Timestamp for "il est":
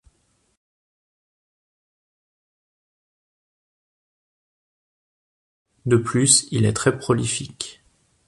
6.49-6.73